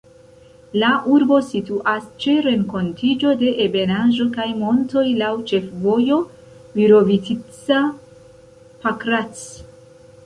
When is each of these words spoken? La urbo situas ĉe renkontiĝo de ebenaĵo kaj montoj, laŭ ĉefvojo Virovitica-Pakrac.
La 0.83 0.87
urbo 1.15 1.35
situas 1.49 2.07
ĉe 2.23 2.33
renkontiĝo 2.45 3.33
de 3.43 3.51
ebenaĵo 3.67 4.27
kaj 4.39 4.47
montoj, 4.63 5.05
laŭ 5.21 5.31
ĉefvojo 5.53 6.19
Virovitica-Pakrac. 6.81 9.49